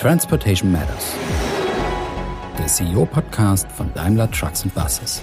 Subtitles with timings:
[0.00, 1.14] Transportation Matters,
[2.58, 5.20] der CEO-Podcast von Daimler Trucks and Buses.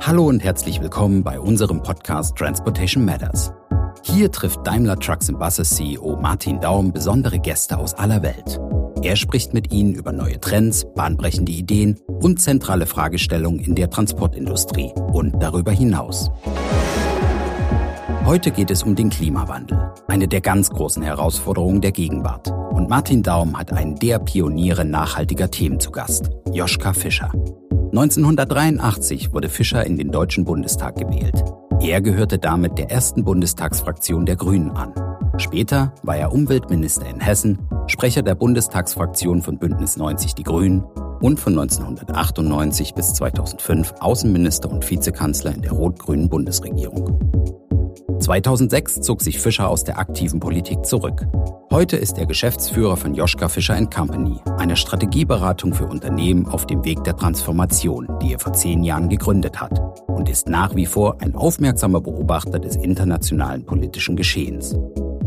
[0.00, 3.52] Hallo und herzlich willkommen bei unserem Podcast Transportation Matters.
[4.04, 8.58] Hier trifft Daimler Trucks and Buses CEO Martin Daum besondere Gäste aus aller Welt.
[9.02, 14.94] Er spricht mit ihnen über neue Trends, bahnbrechende Ideen und zentrale Fragestellungen in der Transportindustrie
[15.12, 16.30] und darüber hinaus.
[18.24, 22.48] Heute geht es um den Klimawandel, eine der ganz großen Herausforderungen der Gegenwart.
[22.70, 27.32] Und Martin Daum hat einen der Pioniere nachhaltiger Themen zu Gast, Joschka Fischer.
[27.90, 31.42] 1983 wurde Fischer in den Deutschen Bundestag gewählt.
[31.80, 34.94] Er gehörte damit der ersten Bundestagsfraktion der Grünen an.
[35.38, 40.84] Später war er Umweltminister in Hessen, Sprecher der Bundestagsfraktion von Bündnis 90 Die Grünen
[41.20, 47.61] und von 1998 bis 2005 Außenminister und Vizekanzler in der rot-grünen Bundesregierung.
[48.22, 51.26] 2006 zog sich Fischer aus der aktiven Politik zurück.
[51.72, 57.02] Heute ist er Geschäftsführer von Joschka Fischer Company, einer Strategieberatung für Unternehmen auf dem Weg
[57.02, 61.34] der Transformation, die er vor zehn Jahren gegründet hat und ist nach wie vor ein
[61.34, 64.76] aufmerksamer Beobachter des internationalen politischen Geschehens.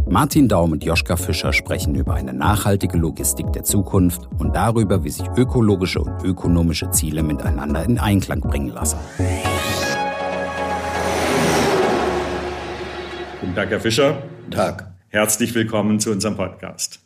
[0.07, 5.09] Martin Daum und Joschka Fischer sprechen über eine nachhaltige Logistik der Zukunft und darüber, wie
[5.09, 8.97] sich ökologische und ökonomische Ziele miteinander in Einklang bringen lassen.
[13.41, 14.23] Guten Tag, Herr Fischer.
[14.39, 14.93] Guten Tag.
[15.09, 17.01] Herzlich willkommen zu unserem Podcast.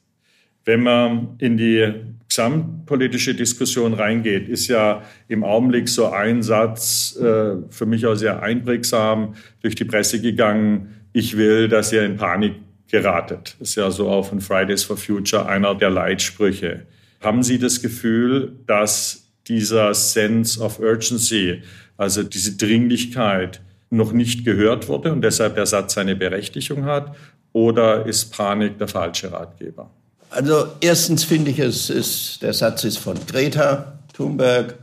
[0.64, 1.92] Wenn man in die
[2.28, 8.44] gesamtpolitische Diskussion reingeht, ist ja im Augenblick so ein Satz äh, für mich auch sehr
[8.44, 11.02] einprägsam durch die Presse gegangen.
[11.14, 12.56] Ich will, dass ihr in Panik
[12.88, 13.56] geratet.
[13.60, 16.86] Das ist ja so auch von Fridays for Future einer der Leitsprüche.
[17.22, 21.64] Haben Sie das Gefühl, dass dieser Sense of Urgency,
[21.98, 27.16] also diese Dringlichkeit, noch nicht gehört wurde und deshalb der Satz seine Berechtigung hat?
[27.54, 29.90] Oder ist Panik der falsche Ratgeber?
[30.30, 34.76] Also erstens finde ich es, ist, der Satz ist von Greta Thunberg.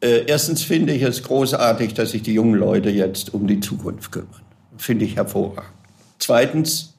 [0.00, 4.12] Äh, erstens finde ich es großartig, dass sich die jungen Leute jetzt um die Zukunft
[4.12, 4.40] kümmern.
[4.78, 5.70] Finde ich hervorragend.
[6.18, 6.94] Zweitens,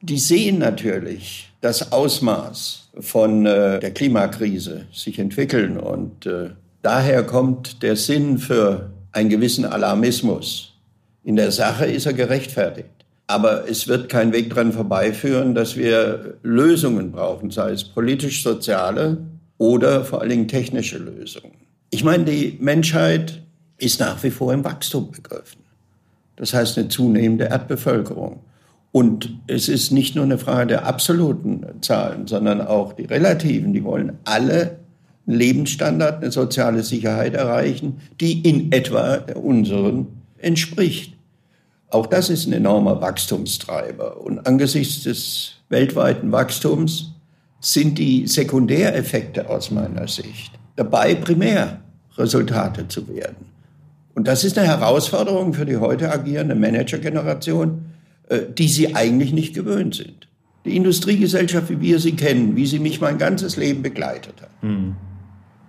[0.00, 6.50] die sehen natürlich das Ausmaß von äh, der Klimakrise sich entwickeln und äh,
[6.82, 10.72] daher kommt der Sinn für einen gewissen Alarmismus
[11.24, 12.88] in der Sache ist er gerechtfertigt.
[13.26, 19.18] Aber es wird kein Weg daran vorbeiführen, dass wir Lösungen brauchen, sei es politisch-soziale
[19.58, 21.54] oder vor allen Dingen technische Lösungen.
[21.90, 23.42] Ich meine, die Menschheit
[23.78, 25.60] ist nach wie vor im Wachstum begriffen.
[26.36, 28.40] Das heißt eine zunehmende Erdbevölkerung.
[28.92, 33.72] Und es ist nicht nur eine Frage der absoluten Zahlen, sondern auch die relativen.
[33.72, 34.78] Die wollen alle
[35.26, 41.14] einen Lebensstandard, eine soziale Sicherheit erreichen, die in etwa unseren entspricht.
[41.90, 44.20] Auch das ist ein enormer Wachstumstreiber.
[44.20, 47.12] Und angesichts des weltweiten Wachstums
[47.60, 53.50] sind die Sekundäreffekte aus meiner Sicht dabei, Primärresultate zu werden.
[54.14, 57.86] Und das ist eine Herausforderung für die heute agierende Managergeneration,
[58.28, 60.28] äh, die sie eigentlich nicht gewöhnt sind.
[60.64, 64.94] Die Industriegesellschaft, wie wir sie kennen, wie sie mich mein ganzes Leben begleitet hat, hm.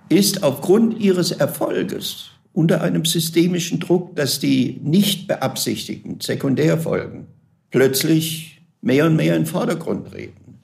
[0.10, 7.28] ist aufgrund ihres Erfolges unter einem systemischen Druck, dass die nicht beabsichtigten Sekundärfolgen
[7.70, 10.58] plötzlich mehr und mehr in den Vordergrund treten.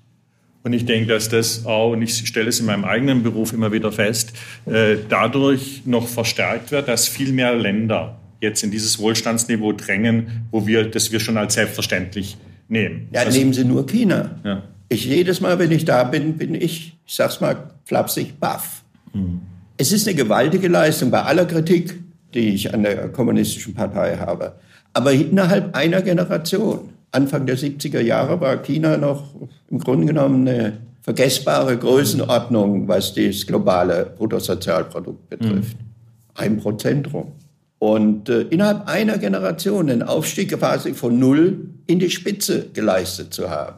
[0.63, 3.71] Und ich denke, dass das auch, und ich stelle es in meinem eigenen Beruf immer
[3.71, 4.33] wieder fest,
[4.65, 10.67] äh, dadurch noch verstärkt wird, dass viel mehr Länder jetzt in dieses Wohlstandsniveau drängen, wo
[10.67, 12.37] wir, das wir schon als selbstverständlich
[12.67, 13.07] nehmen.
[13.13, 14.39] Ja, also, nehmen Sie nur China.
[14.43, 14.63] Ja.
[14.89, 18.83] Ich jedes Mal, wenn ich da bin, bin ich, ich sag's mal flapsig, baff.
[19.13, 19.41] Mhm.
[19.77, 21.99] Es ist eine gewaltige Leistung bei aller Kritik,
[22.33, 24.53] die ich an der kommunistischen Partei habe.
[24.93, 29.35] Aber innerhalb einer Generation, Anfang der 70er Jahre, war China noch
[29.69, 35.77] im Grunde genommen eine vergessbare Größenordnung, was das globale Bruttosozialprodukt betrifft.
[35.79, 35.85] Mhm.
[36.33, 37.31] Ein Prozentum.
[37.79, 43.49] Und äh, innerhalb einer Generation den Aufstieg quasi von Null in die Spitze geleistet zu
[43.49, 43.75] haben,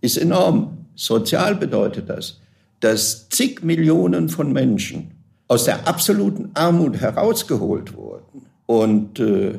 [0.00, 0.78] ist enorm.
[0.94, 2.38] Sozial bedeutet das,
[2.78, 5.10] dass zig Millionen von Menschen
[5.50, 9.58] aus der absoluten Armut herausgeholt wurden und äh,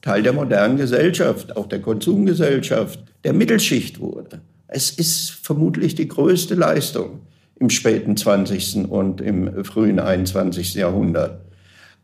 [0.00, 4.42] Teil der modernen Gesellschaft, auch der Konsumgesellschaft, der Mittelschicht wurde.
[4.68, 7.22] Es ist vermutlich die größte Leistung
[7.58, 8.88] im späten 20.
[8.88, 10.74] und im frühen 21.
[10.74, 11.40] Jahrhundert.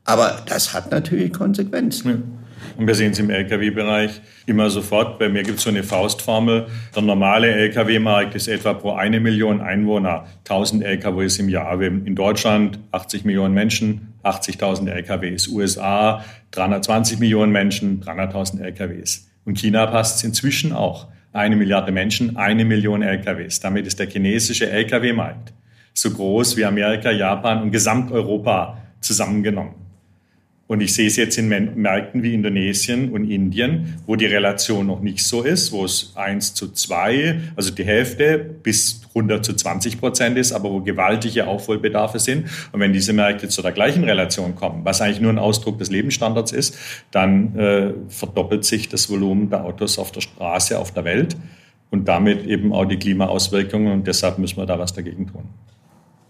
[0.04, 2.08] Aber das hat natürlich Konsequenzen.
[2.08, 2.16] Ja.
[2.76, 5.18] Und wir sehen es im Lkw-Bereich immer sofort.
[5.18, 6.66] Bei mir gibt es so eine Faustformel.
[6.94, 11.80] Der normale Lkw-Markt ist etwa pro eine Million Einwohner 1000 Lkws im Jahr.
[11.80, 15.48] Wir in Deutschland 80 Millionen Menschen, 80.000 Lkws.
[15.48, 19.28] USA 320 Millionen Menschen, 300.000 Lkws.
[19.44, 21.08] Und China passt es inzwischen auch.
[21.32, 23.60] eine Milliarde Menschen, eine Million LKWs.
[23.60, 25.52] Damit ist der chinesische LKW-Markt
[25.94, 29.74] so groß wie Amerika, Japan und Gesamteuropa zusammengenommen.
[30.70, 35.00] Und ich sehe es jetzt in Märkten wie Indonesien und Indien, wo die Relation noch
[35.00, 39.98] nicht so ist, wo es 1 zu 2, also die Hälfte bis 100 zu 20
[39.98, 42.46] Prozent ist, aber wo gewaltige Aufholbedarfe sind.
[42.70, 45.90] Und wenn diese Märkte zu der gleichen Relation kommen, was eigentlich nur ein Ausdruck des
[45.90, 46.78] Lebensstandards ist,
[47.10, 51.36] dann äh, verdoppelt sich das Volumen der Autos auf der Straße auf der Welt
[51.90, 53.92] und damit eben auch die Klimaauswirkungen.
[53.92, 55.48] Und deshalb müssen wir da was dagegen tun.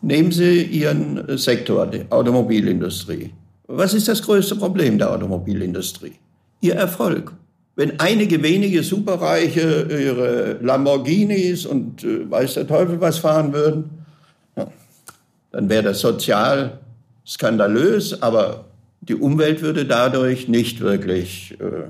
[0.01, 3.35] Nehmen Sie Ihren Sektor, die Automobilindustrie.
[3.73, 6.15] Was ist das größte Problem der Automobilindustrie?
[6.61, 7.33] Ihr Erfolg.
[7.77, 13.91] Wenn einige wenige Superreiche ihre Lamborghinis und äh, weiß der Teufel was fahren würden,
[15.53, 16.81] dann wäre das sozial
[17.25, 18.65] skandalös, aber
[19.03, 21.89] die Umwelt würde dadurch nicht wirklich äh,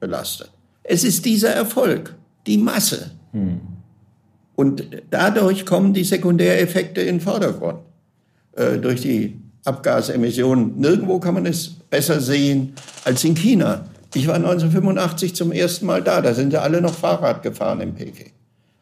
[0.00, 0.50] belastet.
[0.82, 2.14] Es ist dieser Erfolg,
[2.46, 3.10] die Masse.
[3.32, 3.60] Hm.
[4.54, 7.78] Und dadurch kommen die Sekundäreffekte in den Vordergrund.
[8.52, 10.78] Äh, durch die Abgasemissionen.
[10.78, 12.74] Nirgendwo kann man es besser sehen
[13.04, 13.86] als in China.
[14.14, 16.20] Ich war 1985 zum ersten Mal da.
[16.20, 18.32] Da sind ja alle noch Fahrrad gefahren in Peking.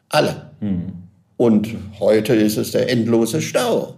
[0.09, 0.51] Alle.
[0.59, 0.93] Mhm.
[1.37, 3.97] Und heute ist es der endlose Stau.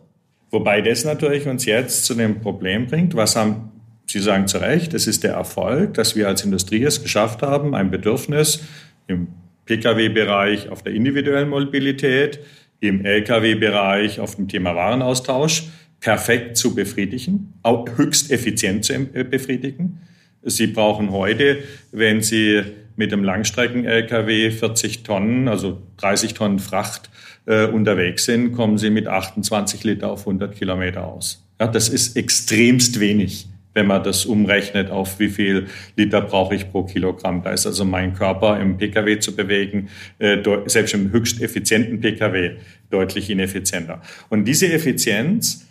[0.51, 3.71] Wobei das natürlich uns jetzt zu dem Problem bringt, was haben
[4.05, 7.73] Sie sagen zu Recht, es ist der Erfolg, dass wir als Industrie es geschafft haben,
[7.73, 8.59] ein Bedürfnis
[9.07, 9.29] im
[9.65, 12.39] Pkw-Bereich auf der individuellen Mobilität,
[12.79, 15.63] im Lkw-Bereich auf dem Thema Warenaustausch
[16.03, 20.01] perfekt zu befriedigen, auch höchst effizient zu äh, befriedigen.
[20.43, 21.59] Sie brauchen heute,
[21.93, 22.61] wenn Sie
[22.97, 27.09] mit einem Langstrecken-LKW 40 Tonnen, also 30 Tonnen Fracht
[27.45, 31.41] äh, unterwegs sind, kommen Sie mit 28 Liter auf 100 Kilometer aus.
[31.59, 36.69] Ja, das ist extremst wenig, wenn man das umrechnet auf wie viel Liter brauche ich
[36.69, 37.43] pro Kilogramm.
[37.43, 39.87] Da ist also mein Körper im Pkw zu bewegen,
[40.19, 42.57] äh, selbst im höchst effizienten Pkw
[42.89, 44.01] deutlich ineffizienter.
[44.27, 45.65] Und diese Effizienz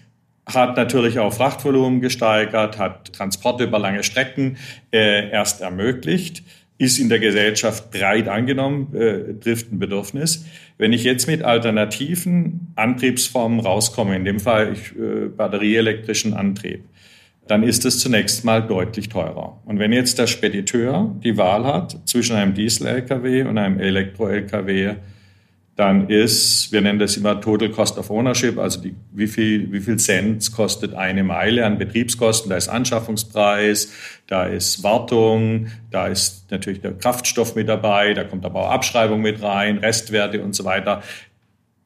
[0.46, 4.56] hat natürlich auch Frachtvolumen gesteigert, hat Transporte über lange Strecken
[4.92, 6.42] äh, erst ermöglicht,
[6.78, 10.44] ist in der Gesellschaft breit angenommen, äh, trifft ein Bedürfnis.
[10.78, 16.84] Wenn ich jetzt mit alternativen Antriebsformen rauskomme, in dem Fall ich, äh, batterieelektrischen Antrieb,
[17.46, 19.60] dann ist es zunächst mal deutlich teurer.
[19.64, 24.94] Und wenn jetzt der Spediteur die Wahl hat zwischen einem Diesel-Lkw und einem Elektro-Lkw,
[25.74, 29.80] dann ist, wir nennen das immer Total Cost of Ownership, also die, wie, viel, wie
[29.80, 32.50] viel Cent kostet eine Meile an Betriebskosten.
[32.50, 33.90] Da ist Anschaffungspreis,
[34.26, 39.22] da ist Wartung, da ist natürlich der Kraftstoff mit dabei, da kommt aber auch Abschreibung
[39.22, 41.02] mit rein, Restwerte und so weiter.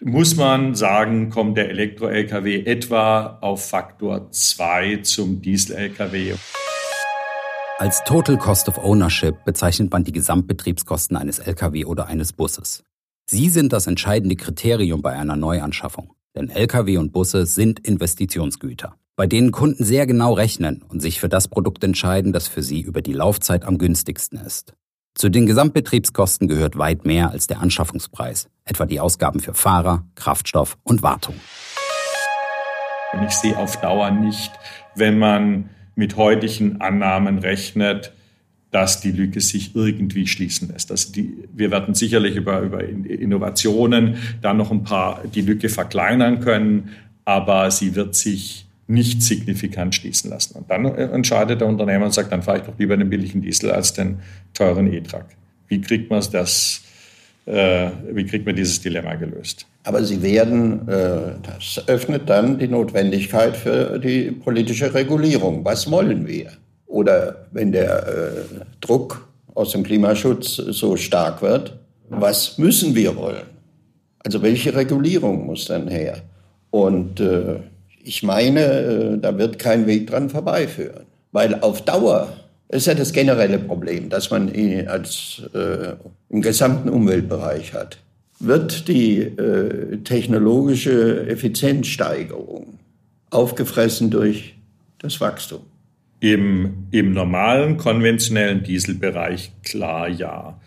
[0.02, 6.34] Muss man sagen, kommt der Elektro-Lkw etwa auf Faktor 2 zum Diesel-Lkw.
[7.78, 12.82] Als Total Cost of Ownership bezeichnet man die Gesamtbetriebskosten eines Lkw oder eines Busses.
[13.28, 16.12] Sie sind das entscheidende Kriterium bei einer Neuanschaffung.
[16.36, 21.28] Denn Lkw und Busse sind Investitionsgüter, bei denen Kunden sehr genau rechnen und sich für
[21.28, 24.74] das Produkt entscheiden, das für sie über die Laufzeit am günstigsten ist.
[25.16, 30.78] Zu den Gesamtbetriebskosten gehört weit mehr als der Anschaffungspreis, etwa die Ausgaben für Fahrer, Kraftstoff
[30.84, 31.34] und Wartung.
[33.12, 34.52] Und ich sehe auf Dauer nicht,
[34.94, 38.12] wenn man mit heutigen Annahmen rechnet,
[38.70, 40.90] dass die Lücke sich irgendwie schließen lässt.
[40.90, 46.40] Also die, wir werden sicherlich über, über Innovationen da noch ein paar die Lücke verkleinern
[46.40, 46.90] können,
[47.24, 50.58] aber sie wird sich nicht signifikant schließen lassen.
[50.58, 53.70] Und dann entscheidet der Unternehmer und sagt, dann fahre ich doch lieber den billigen Diesel
[53.70, 54.18] als den
[54.54, 55.26] teuren E-Truck.
[55.68, 56.82] Wie kriegt man das,
[57.46, 59.66] äh, wie kriegt man dieses Dilemma gelöst?
[59.82, 65.64] Aber Sie werden, äh, das öffnet dann die Notwendigkeit für die politische Regulierung.
[65.64, 66.52] Was wollen wir?
[66.96, 68.30] Oder wenn der äh,
[68.80, 71.76] Druck aus dem Klimaschutz so stark wird,
[72.08, 73.44] was müssen wir wollen?
[74.20, 76.22] Also welche Regulierung muss dann her?
[76.70, 77.56] Und äh,
[78.02, 81.04] ich meine, äh, da wird kein Weg dran vorbeiführen.
[81.32, 82.28] Weil auf Dauer
[82.70, 84.50] ist ja das generelle Problem, das man
[84.88, 85.96] als, äh,
[86.30, 87.98] im gesamten Umweltbereich hat.
[88.40, 92.78] Wird die äh, technologische Effizienzsteigerung
[93.28, 94.54] aufgefressen durch
[94.98, 95.60] das Wachstum?
[96.20, 100.58] Im, Im normalen, konventionellen Dieselbereich klar ja.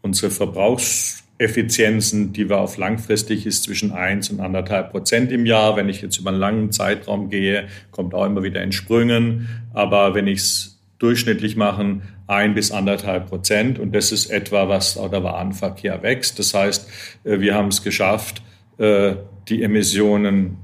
[0.00, 5.76] Unsere Verbrauchseffizienzen, die wir auf langfristig ist zwischen 1 und 1,5 Prozent im Jahr.
[5.76, 9.48] Wenn ich jetzt über einen langen Zeitraum gehe, kommt auch immer wieder in Sprüngen.
[9.72, 13.78] Aber wenn ich es durchschnittlich mache, 1 bis 1,5 Prozent.
[13.78, 16.38] Und das ist etwa, was auch der Warenverkehr wächst.
[16.38, 16.88] Das heißt,
[17.24, 18.42] äh, wir haben es geschafft,
[18.78, 19.14] äh,
[19.48, 20.56] die Emissionen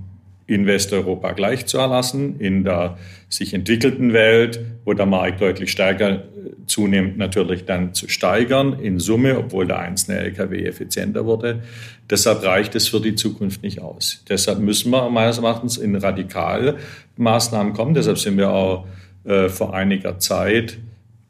[0.50, 6.10] in Westeuropa gleich zu erlassen, in der sich entwickelten Welt, wo der Markt deutlich stärker
[6.10, 6.20] äh,
[6.66, 11.62] zunimmt, natürlich dann zu steigern in Summe, obwohl der einzelne Lkw effizienter wurde.
[12.10, 14.24] Deshalb reicht es für die Zukunft nicht aus.
[14.28, 17.94] Deshalb müssen wir meines Erachtens in Radikalmaßnahmen kommen.
[17.94, 18.86] Deshalb sind wir auch
[19.24, 20.78] äh, vor einiger Zeit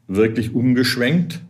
[0.07, 1.41] wirklich umgeschwenkt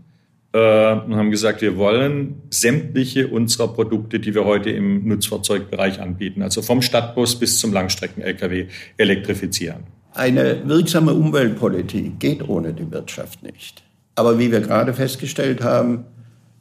[0.53, 6.41] äh, und haben gesagt, wir wollen sämtliche unserer Produkte, die wir heute im Nutzfahrzeugbereich anbieten,
[6.41, 8.67] also vom Stadtbus bis zum Langstrecken-Lkw,
[8.97, 9.83] elektrifizieren.
[10.13, 13.81] Eine wirksame Umweltpolitik geht ohne die Wirtschaft nicht.
[14.15, 16.05] Aber wie wir gerade festgestellt haben,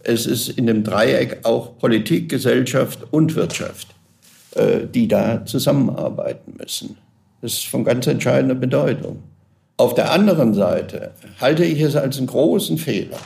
[0.03, 3.89] es ist in dem Dreieck auch Politik, Gesellschaft und Wirtschaft,
[4.55, 6.97] äh, die da zusammenarbeiten müssen.
[7.43, 9.23] Das ist von ganz entscheidender Bedeutung.
[9.77, 13.19] Auf der anderen Seite halte ich es als einen großen Fehler,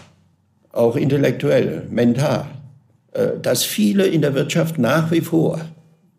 [0.74, 2.46] auch intellektuell, mental,
[3.12, 5.60] äh, dass viele in der Wirtschaft nach wie vor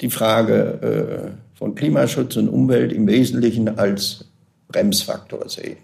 [0.02, 4.26] die Frage äh, von Klimaschutz und Umwelt im Wesentlichen als
[4.68, 5.78] Bremsfaktor sehen,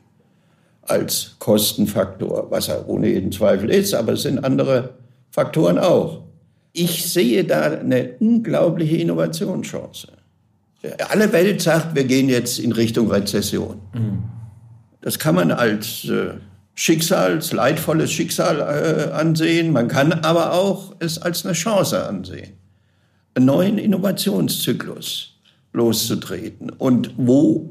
[0.83, 4.91] als Kostenfaktor, was er ohne jeden Zweifel ist, aber es sind andere
[5.29, 6.23] Faktoren auch.
[6.73, 10.07] Ich sehe da eine unglaubliche Innovationschance.
[11.09, 13.81] Alle Welt sagt, wir gehen jetzt in Richtung Rezession.
[13.93, 14.23] Mhm.
[15.01, 16.33] Das kann man als äh,
[16.81, 19.71] Schicksals, leidvolles Schicksal äh, ansehen.
[19.71, 22.53] Man kann aber auch es als eine Chance ansehen,
[23.35, 25.35] einen neuen Innovationszyklus
[25.73, 26.71] loszutreten.
[26.71, 27.69] Und wo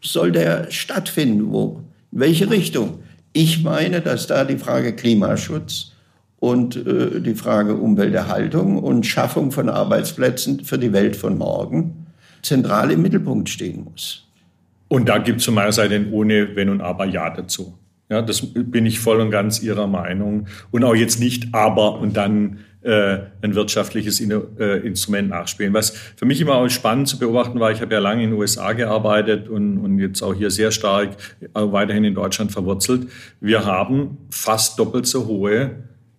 [0.00, 1.50] soll der stattfinden?
[1.50, 1.80] Wo?
[2.12, 3.00] In welche Richtung?
[3.32, 5.90] Ich meine, dass da die Frage Klimaschutz
[6.38, 12.06] und äh, die Frage Umwelterhaltung und Schaffung von Arbeitsplätzen für die Welt von morgen
[12.40, 14.28] zentral im Mittelpunkt stehen muss.
[14.86, 17.76] Und da gibt es von meiner Seite ohne Wenn und Aber Ja dazu.
[18.14, 20.46] Ja, das bin ich voll und ganz Ihrer Meinung.
[20.70, 25.74] Und auch jetzt nicht aber und dann äh, ein wirtschaftliches äh, Instrument nachspielen.
[25.74, 28.38] Was für mich immer auch spannend zu beobachten war, ich habe ja lange in den
[28.38, 33.08] USA gearbeitet und, und jetzt auch hier sehr stark äh, weiterhin in Deutschland verwurzelt.
[33.40, 35.72] Wir haben fast doppelt so hohe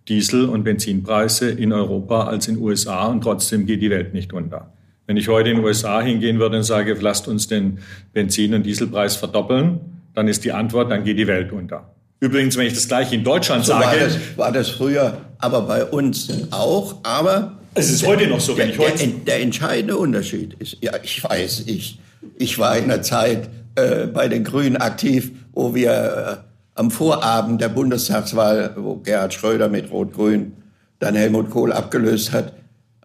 [0.06, 4.34] Diesel- und Benzinpreise in Europa als in den USA und trotzdem geht die Welt nicht
[4.34, 4.70] unter.
[5.06, 7.78] Wenn ich heute in den USA hingehen würde und sage, lasst uns den
[8.12, 11.94] Benzin- und Dieselpreis verdoppeln, dann ist die Antwort, dann geht die Welt unter.
[12.20, 13.84] Übrigens, wenn ich das gleiche in Deutschland so sage.
[13.84, 16.96] War das, war das früher, aber bei uns auch.
[17.02, 19.06] Aber es ist heute noch so, wenn ich heute.
[19.06, 22.00] Der, der, entscheidende Unterschied ist, ja, ich weiß, ich,
[22.38, 27.60] ich war in der Zeit äh, bei den Grünen aktiv, wo wir äh, am Vorabend
[27.60, 30.54] der Bundestagswahl, wo Gerhard Schröder mit Rot-Grün
[30.98, 32.54] dann Helmut Kohl abgelöst hat,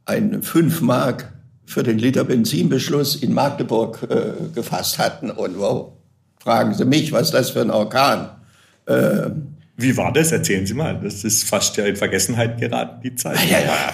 [0.05, 1.33] ein 5 Mark
[1.65, 5.29] für den Liter Benzinbeschluss in Magdeburg äh, gefasst hatten.
[5.29, 5.91] Und wow,
[6.41, 8.29] fragen Sie mich, was ist das für ein Orkan?
[8.87, 9.29] Äh,
[9.77, 10.31] Wie war das?
[10.31, 10.99] Erzählen Sie mal.
[11.01, 13.37] Das ist fast ja in Vergessenheit geraten, die Zeit.
[13.49, 13.93] Ja, ja.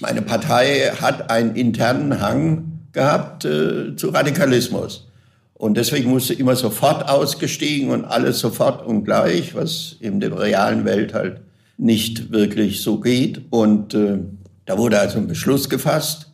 [0.00, 5.08] Meine Partei hat einen internen Hang gehabt äh, zu Radikalismus.
[5.54, 10.84] Und deswegen musste immer sofort ausgestiegen und alles sofort und gleich, was in der realen
[10.84, 11.40] Welt halt
[11.76, 13.42] nicht wirklich so geht.
[13.50, 14.18] Und äh,
[14.64, 16.31] da wurde also ein Beschluss gefasst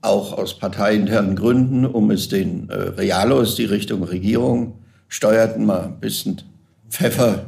[0.00, 4.74] auch aus parteiinternen Gründen, um es den äh, Realos, die Richtung Regierung
[5.08, 6.42] steuerten, mal ein bisschen
[6.88, 7.46] Pfeffer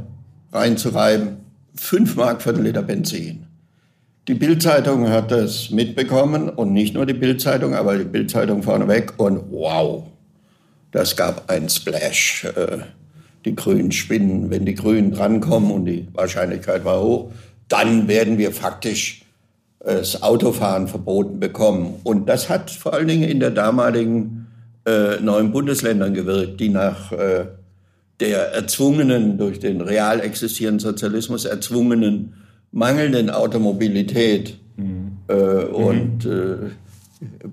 [0.52, 1.38] reinzureiben.
[1.74, 3.46] Fünf Mark für den Liter Benzin.
[4.28, 9.40] Die Bildzeitung hat das mitbekommen und nicht nur die Bildzeitung, aber die Bildzeitung vorneweg und
[9.50, 10.04] wow,
[10.92, 12.44] das gab einen Splash.
[12.44, 12.78] Äh,
[13.44, 17.32] die Grünen spinnen, wenn die Grünen drankommen und die Wahrscheinlichkeit war hoch,
[17.68, 19.22] dann werden wir faktisch
[19.80, 21.94] das Autofahren verboten bekommen.
[22.04, 24.46] Und das hat vor allen Dingen in der damaligen
[24.86, 27.46] äh, neuen Bundesländern gewirkt, die nach äh,
[28.20, 32.34] der erzwungenen, durch den real existierenden Sozialismus erzwungenen
[32.72, 35.18] mangelnden Automobilität mhm.
[35.28, 35.74] äh, mhm.
[35.74, 36.56] und äh,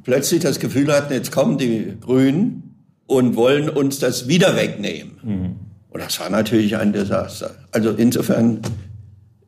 [0.03, 2.75] plötzlich das Gefühl hatten, jetzt kommen die Grünen
[3.07, 5.11] und wollen uns das wieder wegnehmen.
[5.23, 5.55] Mhm.
[5.89, 7.51] Und das war natürlich ein Desaster.
[7.71, 8.59] Also insofern,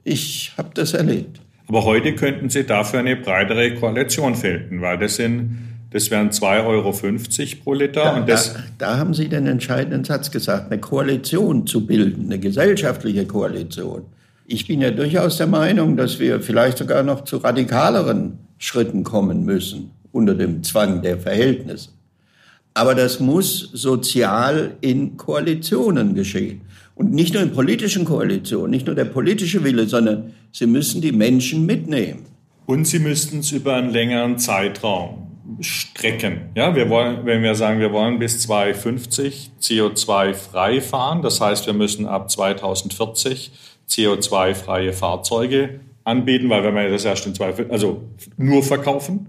[0.03, 1.38] ich habe das erlebt.
[1.69, 6.65] Aber heute könnten Sie dafür eine breitere Koalition finden, weil das sind das wären 2,50
[6.67, 6.93] Euro
[7.63, 8.03] pro Liter.
[8.03, 12.25] Da, und das da, da, haben Sie den entscheidenden Satz gesagt, eine Koalition zu bilden,
[12.25, 14.03] eine gesellschaftliche Koalition.
[14.45, 19.45] Ich bin ja durchaus der Meinung, dass wir vielleicht sogar noch zu radikaleren Schritten kommen
[19.45, 21.89] müssen unter dem Zwang der Verhältnisse.
[22.73, 26.61] Aber das muss sozial in Koalitionen geschehen.
[26.99, 31.13] Und nicht nur in politischen Koalitionen, nicht nur der politische Wille, sondern sie müssen die
[31.13, 32.25] Menschen mitnehmen.
[32.65, 36.49] Und sie müssten es über einen längeren Zeitraum strecken.
[36.55, 41.73] Ja, wir wollen, wenn wir sagen, wir wollen bis 2050 CO2-frei fahren, das heißt, wir
[41.73, 43.53] müssen ab 2040
[43.87, 48.03] CO2-freie Fahrzeuge anbieten, weil wenn wir das erst in zwei, also
[48.35, 49.27] nur verkaufen,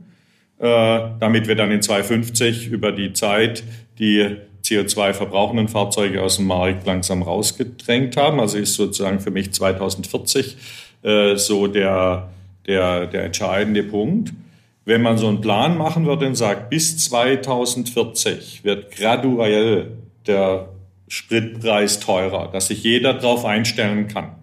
[0.58, 3.62] äh, damit wir dann in 2050 über die Zeit
[4.00, 4.38] die
[4.70, 8.38] CO2-verbrauchenden Fahrzeuge aus dem Markt langsam rausgedrängt haben.
[8.38, 10.56] Also ist sozusagen für mich 2040
[11.02, 12.30] äh, so der,
[12.66, 14.32] der, der entscheidende Punkt.
[14.84, 19.92] Wenn man so einen Plan machen würde und sagt, bis 2040 wird graduell
[20.26, 20.68] der
[21.08, 24.36] Spritpreis teurer, dass sich jeder darauf einstellen kann,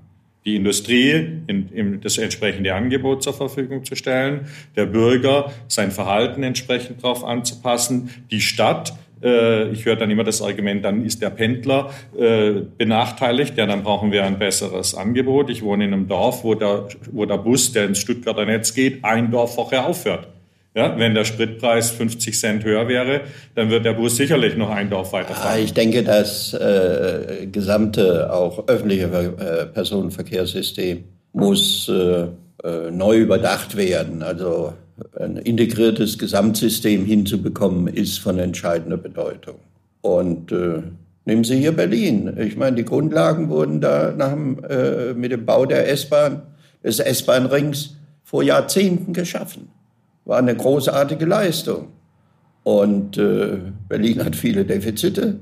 [0.46, 6.44] die Industrie in, in das entsprechende Angebot zur Verfügung zu stellen, der Bürger sein Verhalten
[6.44, 11.90] entsprechend darauf anzupassen, die Stadt ich höre dann immer das Argument, dann ist der Pendler
[12.18, 15.50] äh, benachteiligt, ja, dann brauchen wir ein besseres Angebot.
[15.50, 19.04] Ich wohne in einem Dorf, wo der, wo der Bus, der ins Stuttgarter Netz geht,
[19.04, 20.28] ein Dorf vorher aufhört.
[20.76, 23.22] Ja, wenn der Spritpreis 50 Cent höher wäre,
[23.56, 25.58] dann wird der Bus sicherlich noch ein Dorf weiterfahren.
[25.58, 32.28] Ja, ich denke, das äh, gesamte auch öffentliche äh, Personenverkehrssystem muss äh,
[32.64, 34.22] äh neu überdacht werden.
[34.22, 34.74] Also
[35.20, 39.56] ein integriertes Gesamtsystem hinzubekommen, ist von entscheidender Bedeutung.
[40.02, 40.82] Und äh,
[41.26, 42.36] nehmen Sie hier Berlin.
[42.38, 46.44] Ich meine, die Grundlagen wurden da nach dem, äh, mit dem Bau der S-Bahn,
[46.84, 49.70] des S-Bahn-Rings vor Jahrzehnten geschaffen.
[50.26, 51.88] War eine großartige Leistung.
[52.64, 55.40] Und äh, Berlin hat viele Defizite.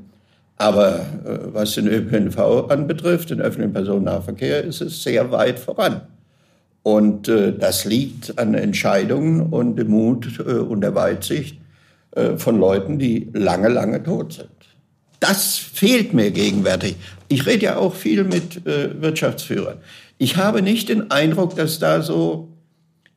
[0.57, 6.01] Aber äh, was den ÖPNV anbetrifft, den öffentlichen Personennahverkehr, ist es sehr weit voran.
[6.85, 11.57] Und äh, das liegt an Entscheidungen und dem Mut äh, und der Weitsicht
[12.11, 14.49] äh, von Leuten, die lange, lange tot sind.
[15.19, 16.95] Das fehlt mir gegenwärtig.
[17.27, 19.79] Ich rede ja auch viel mit äh, Wirtschaftsführern.
[20.19, 22.49] Ich habe nicht den Eindruck, dass da so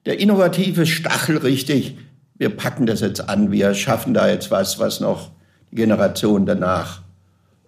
[0.07, 1.99] der innovative Stachel richtig,
[2.39, 5.31] wir packen das jetzt an, wir schaffen da jetzt was, was noch
[5.73, 7.03] die Generation danach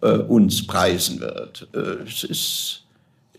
[0.00, 1.68] äh, uns preisen wird.
[1.74, 2.84] Äh, es ist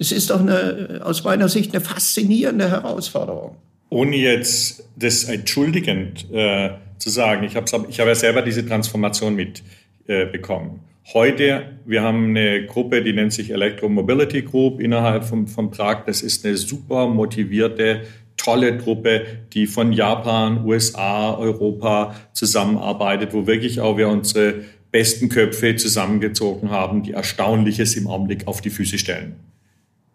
[0.01, 3.55] es ist doch eine, aus meiner Sicht eine faszinierende Herausforderung.
[3.89, 9.36] Ohne jetzt das entschuldigend äh, zu sagen, ich habe ich hab ja selber diese Transformation
[9.36, 10.79] mitbekommen.
[10.84, 16.05] Äh, Heute, wir haben eine Gruppe, die nennt sich Electromobility Group innerhalb von, von Prag.
[16.05, 18.01] Das ist eine super motivierte,
[18.38, 24.61] tolle Truppe, die von Japan, USA, Europa zusammenarbeitet, wo wirklich auch wir unsere
[24.92, 29.35] besten Köpfe zusammengezogen haben, die Erstaunliches im Augenblick auf die Füße stellen.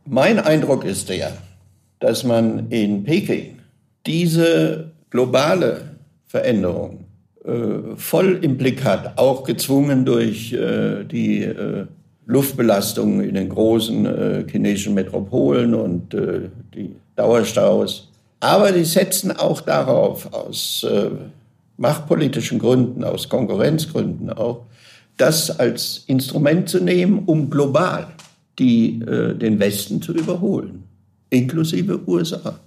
[0.08, 1.32] Mein Eindruck ist der,
[1.98, 3.58] dass man in Peking
[4.06, 5.96] diese globale
[6.28, 7.06] Veränderung
[7.44, 11.86] äh, voll im Blick hat, auch gezwungen durch äh, die äh,
[12.26, 18.08] Luftbelastung in den großen äh, chinesischen Metropolen und äh, die Dauerstaus.
[18.38, 21.10] Aber die setzen auch darauf, aus äh,
[21.78, 24.66] machtpolitischen Gründen, aus Konkurrenzgründen auch,
[25.16, 28.06] das als Instrument zu nehmen, um global
[28.58, 30.84] die, äh, den Westen zu überholen,
[31.30, 32.60] inklusive USA.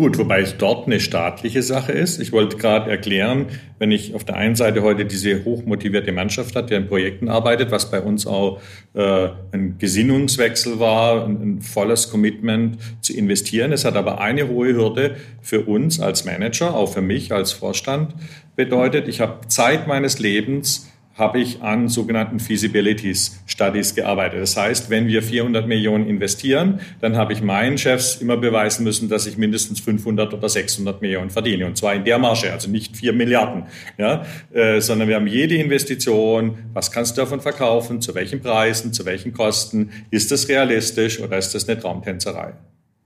[0.00, 2.20] Gut, wobei es dort eine staatliche Sache ist.
[2.20, 6.70] Ich wollte gerade erklären, wenn ich auf der einen Seite heute diese hochmotivierte Mannschaft hat,
[6.70, 8.62] die an Projekten arbeitet, was bei uns auch
[8.94, 13.72] äh, ein Gesinnungswechsel war, ein, ein volles Commitment zu investieren.
[13.72, 18.14] Es hat aber eine hohe Hürde für uns als Manager, auch für mich als Vorstand
[18.56, 19.06] bedeutet.
[19.06, 24.40] Ich habe Zeit meines Lebens habe ich an sogenannten Feasibilities Studies gearbeitet.
[24.40, 29.08] Das heißt, wenn wir 400 Millionen investieren, dann habe ich meinen Chefs immer beweisen müssen,
[29.08, 31.66] dass ich mindestens 500 oder 600 Millionen verdiene.
[31.66, 33.64] Und zwar in der Marge, also nicht 4 Milliarden,
[33.98, 38.92] ja, äh, sondern wir haben jede Investition, was kannst du davon verkaufen, zu welchen Preisen,
[38.92, 42.54] zu welchen Kosten, ist das realistisch oder ist das eine Traumtänzerei?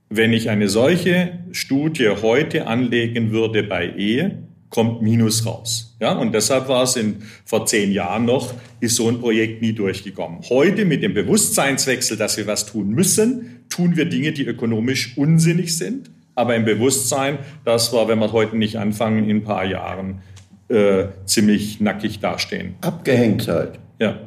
[0.09, 5.84] Wenn ich eine solche Studie heute anlegen würde bei Ehe, kommt Minus raus.
[6.05, 9.73] Ja, und deshalb war es in, vor zehn Jahren noch, ist so ein Projekt nie
[9.73, 10.41] durchgekommen.
[10.49, 15.75] Heute mit dem Bewusstseinswechsel, dass wir was tun müssen, tun wir Dinge, die ökonomisch unsinnig
[15.75, 20.21] sind, aber im Bewusstsein, dass wir, wenn wir heute nicht anfangen, in ein paar Jahren
[20.67, 22.75] äh, ziemlich nackig dastehen.
[22.81, 23.79] Abgehängtheit.
[23.99, 24.19] Ja.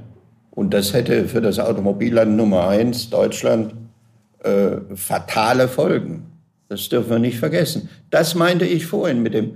[0.50, 3.74] Und das hätte für das Automobilland Nummer eins, Deutschland,
[4.42, 6.24] äh, fatale Folgen.
[6.68, 7.88] Das dürfen wir nicht vergessen.
[8.10, 9.52] Das meinte ich vorhin mit dem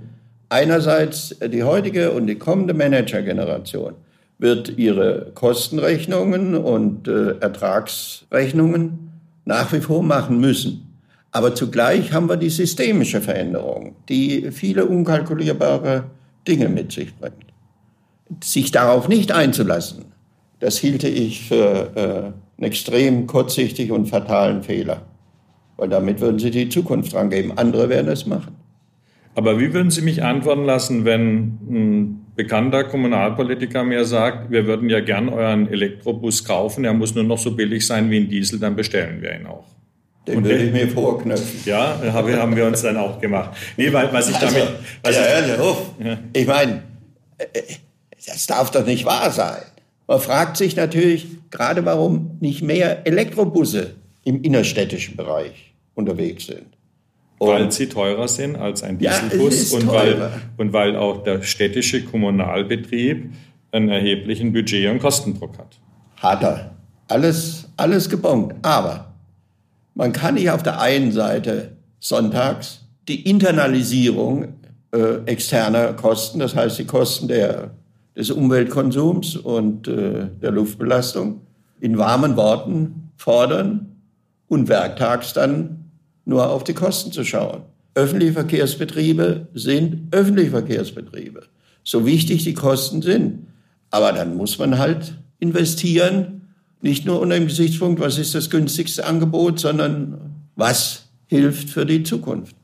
[0.53, 3.95] Einerseits die heutige und die kommende Managergeneration
[4.37, 9.11] wird ihre Kostenrechnungen und äh, Ertragsrechnungen
[9.45, 10.93] nach wie vor machen müssen.
[11.31, 16.03] Aber zugleich haben wir die systemische Veränderung, die viele unkalkulierbare
[16.47, 17.47] Dinge mit sich bringt.
[18.43, 20.05] Sich darauf nicht einzulassen,
[20.59, 22.09] das hielte ich für äh,
[22.61, 25.01] einen extrem kurzsichtig und fatalen Fehler.
[25.77, 27.57] Weil damit würden Sie die Zukunft rangeben.
[27.57, 28.62] Andere werden es machen.
[29.35, 34.89] Aber wie würden Sie mich antworten lassen, wenn ein bekannter Kommunalpolitiker mir sagt, wir würden
[34.89, 38.59] ja gern euren Elektrobus kaufen, er muss nur noch so billig sein wie ein Diesel,
[38.59, 39.65] dann bestellen wir ihn auch?
[40.27, 41.59] Den und würde ich mir vorknöpfen.
[41.65, 43.57] Ja, haben wir uns dann auch gemacht.
[43.75, 44.55] Nee, weil, was ich damit...
[44.55, 45.91] Also, was ja, ich, auf.
[46.01, 46.17] Ja.
[46.31, 46.83] ich meine,
[47.39, 47.61] äh,
[48.25, 49.61] das darf doch nicht wahr sein.
[50.07, 56.67] Man fragt sich natürlich gerade, warum nicht mehr Elektrobusse im innerstädtischen Bereich unterwegs sind.
[57.47, 62.03] Weil sie teurer sind als ein Dieselbus ja, und, weil, und weil auch der städtische
[62.03, 63.31] Kommunalbetrieb
[63.71, 65.79] einen erheblichen Budget- und Kostendruck hat.
[66.17, 66.71] Hat er.
[67.07, 68.55] Alles, alles gebongt.
[68.61, 69.13] Aber
[69.95, 74.53] man kann nicht auf der einen Seite sonntags die Internalisierung
[74.91, 77.71] äh, externer Kosten, das heißt die Kosten der,
[78.15, 81.41] des Umweltkonsums und äh, der Luftbelastung,
[81.79, 83.97] in warmen Worten fordern
[84.47, 85.82] und werktags dann
[86.25, 87.61] nur auf die Kosten zu schauen.
[87.95, 91.43] Öffentliche Verkehrsbetriebe sind öffentliche Verkehrsbetriebe.
[91.83, 93.47] So wichtig die Kosten sind.
[93.91, 96.47] Aber dann muss man halt investieren,
[96.81, 102.03] nicht nur unter dem Gesichtspunkt, was ist das günstigste Angebot, sondern was hilft für die
[102.03, 102.55] Zukunft.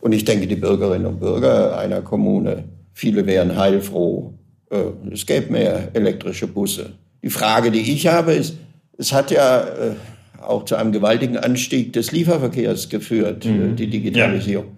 [0.00, 4.34] Und ich denke, die Bürgerinnen und Bürger einer Kommune, viele wären heilfroh,
[4.70, 6.90] äh, es gäbe mehr elektrische Busse.
[7.22, 8.56] Die Frage, die ich habe, ist,
[8.98, 9.94] es hat ja äh,
[10.42, 13.76] auch zu einem gewaltigen Anstieg des Lieferverkehrs geführt, äh, mhm.
[13.76, 14.66] die Digitalisierung.
[14.66, 14.72] Ja.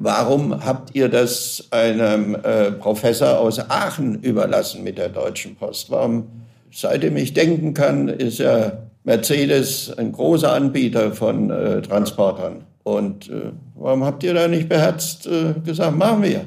[0.00, 5.90] Warum habt ihr das einem äh, Professor aus Aachen überlassen mit der Deutschen Post?
[5.90, 6.28] Warum,
[6.70, 12.64] seitdem ich denken kann, ist ja Mercedes ein großer Anbieter von äh, Transportern.
[12.84, 16.46] Und äh, warum habt ihr da nicht beherzt äh, gesagt, machen wir?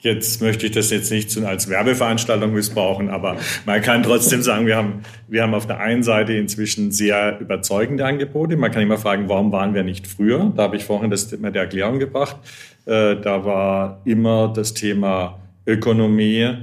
[0.00, 4.76] Jetzt möchte ich das jetzt nicht als Werbeveranstaltung missbrauchen, aber man kann trotzdem sagen, wir
[4.76, 8.56] haben, wir haben auf der einen Seite inzwischen sehr überzeugende Angebote.
[8.56, 10.52] Man kann immer fragen, warum waren wir nicht früher?
[10.54, 12.36] Da habe ich vorhin das mit der Erklärung gebracht.
[12.84, 16.56] Äh, da war immer das Thema Ökonomie, äh,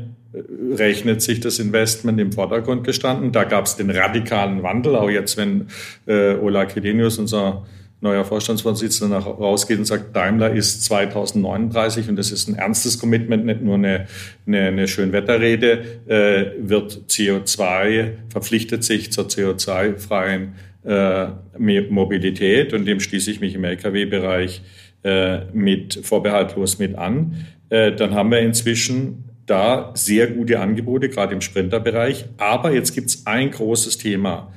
[0.75, 3.31] rechnet sich das Investment im Vordergrund gestanden.
[3.31, 5.67] Da gab es den radikalen Wandel, auch jetzt, wenn
[6.05, 7.65] äh, Ola Kedenius, unser
[8.03, 13.45] neuer Vorstandsvorsitzender nach, rausgeht und sagt, Daimler ist 2039 und das ist ein ernstes Commitment,
[13.45, 14.07] nicht nur eine,
[14.45, 20.53] eine, eine Schönwetterrede, äh, wird CO2, verpflichtet sich zur CO2-freien
[20.85, 24.61] äh, Mobilität und dem schließe ich mich im Lkw-Bereich
[25.03, 27.47] äh, mit vorbehaltlos mit an.
[27.69, 32.25] Äh, dann haben wir inzwischen da sehr gute Angebote, gerade im Sprinterbereich.
[32.37, 34.53] Aber jetzt gibt es ein großes Thema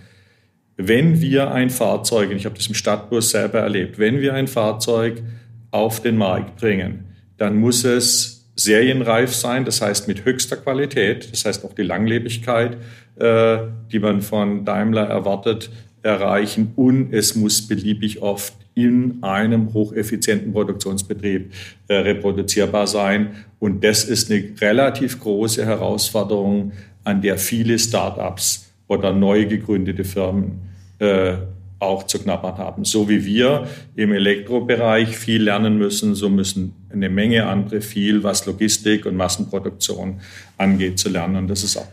[0.77, 4.47] wenn wir ein Fahrzeug, und ich habe das im Stadtbus selber erlebt, wenn wir ein
[4.47, 5.23] Fahrzeug
[5.71, 7.07] auf den Markt bringen,
[7.39, 12.79] dann muss es serienreif sein, das heißt mit höchster Qualität, das heißt auch die Langlebigkeit,
[13.17, 13.59] äh,
[13.93, 15.71] die man von Daimler erwartet,
[16.03, 21.53] erreichen und es muss beliebig oft in einem hocheffizienten Produktionsbetrieb
[21.89, 23.47] äh, reproduzierbar sein.
[23.59, 30.61] Und das ist eine relativ große Herausforderung, an der viele Start-ups oder neu gegründete Firmen
[30.99, 31.35] äh,
[31.79, 32.85] auch zu knabbern haben.
[32.85, 38.47] So wie wir im Elektrobereich viel lernen müssen, so müssen eine Menge andere viel, was
[38.47, 40.21] Logistik und Massenproduktion
[40.57, 41.37] angeht, zu lernen.
[41.37, 41.89] Und das ist auch.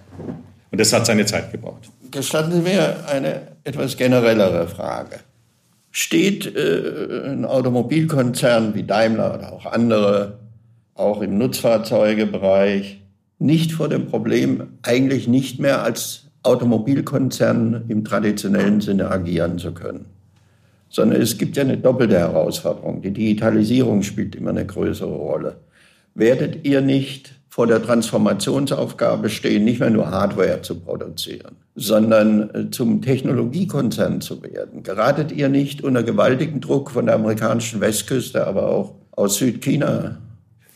[0.71, 1.89] Und das hat seine Zeit gebraucht.
[2.11, 5.19] Gestatten Sie mir eine etwas generellere Frage.
[5.91, 10.39] Steht äh, ein Automobilkonzern wie Daimler oder auch andere,
[10.95, 13.01] auch im Nutzfahrzeugebereich,
[13.39, 20.05] nicht vor dem Problem, eigentlich nicht mehr als Automobilkonzern im traditionellen Sinne agieren zu können.
[20.89, 23.01] Sondern es gibt ja eine doppelte Herausforderung.
[23.01, 25.55] Die Digitalisierung spielt immer eine größere Rolle.
[26.13, 32.71] Werdet ihr nicht vor der Transformationsaufgabe stehen, nicht mehr nur Hardware zu produzieren, sondern äh,
[32.71, 34.83] zum Technologiekonzern zu werden?
[34.83, 40.17] Geratet ihr nicht unter gewaltigen Druck von der amerikanischen Westküste, aber auch aus Südchina?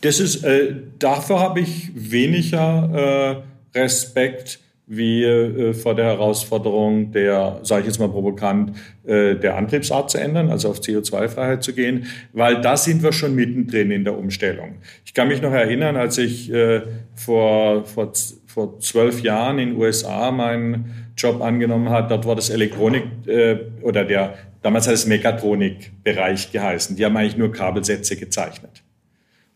[0.00, 3.42] Das ist, äh, dafür habe ich weniger
[3.74, 8.72] äh, Respekt wie äh, vor der Herausforderung der, sage ich jetzt mal provokant,
[9.06, 13.34] äh, der Antriebsart zu ändern, also auf CO2-Freiheit zu gehen, weil da sind wir schon
[13.34, 14.76] mittendrin in der Umstellung.
[15.04, 16.82] Ich kann mich noch erinnern, als ich äh,
[17.14, 18.12] vor, vor,
[18.46, 23.58] vor zwölf Jahren in den USA meinen Job angenommen hat, dort war das Elektronik äh,
[23.82, 26.96] oder der, damals hat es Mechatronik-Bereich geheißen.
[26.96, 28.82] Die haben eigentlich nur Kabelsätze gezeichnet.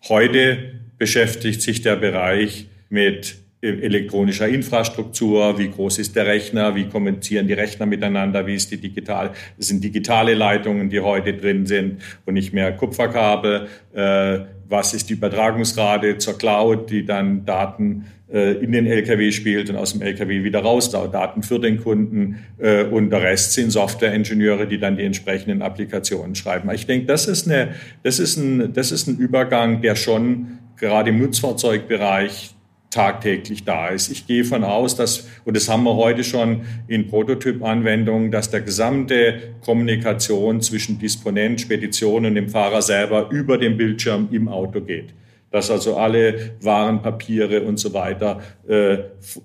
[0.08, 7.46] Heute beschäftigt sich der Bereich mit elektronischer Infrastruktur, wie groß ist der Rechner, wie kommunizieren
[7.46, 12.02] die Rechner miteinander, wie ist die digital, das sind digitale Leitungen, die heute drin sind
[12.26, 18.52] und nicht mehr Kupferkabel, äh, was ist die Übertragungsrate zur Cloud, die dann Daten äh,
[18.54, 22.82] in den LKW spielt und aus dem LKW wieder raus, Daten für den Kunden äh,
[22.82, 26.68] und der Rest sind Softwareingenieure, die dann die entsprechenden Applikationen schreiben.
[26.74, 31.10] Ich denke, das ist, eine, das ist, ein, das ist ein Übergang, der schon gerade
[31.10, 32.56] im Nutzfahrzeugbereich
[32.92, 34.10] tagtäglich da ist.
[34.10, 38.60] Ich gehe von aus, dass, und das haben wir heute schon in Prototyp-Anwendungen, dass der
[38.60, 45.14] gesamte Kommunikation zwischen Disponent, Spedition und dem Fahrer selber über den Bildschirm im Auto geht
[45.52, 48.98] dass also alle Warenpapiere und so weiter äh,